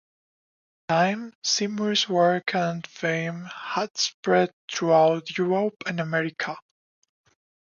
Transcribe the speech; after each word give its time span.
In 0.89 0.95
time, 0.95 1.33
Seymour's 1.43 2.09
work 2.09 2.55
and 2.55 2.87
fame 2.87 3.43
had 3.43 3.95
spread 3.99 4.51
throughout 4.71 5.37
Europe 5.37 5.75
and 5.85 5.99
America. 5.99 6.57